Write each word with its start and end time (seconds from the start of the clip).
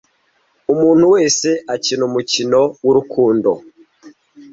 Umuntu 0.73 1.05
wese 1.15 1.49
akina 1.73 2.03
umukino 2.09 2.61
wurukundo. 2.83 3.51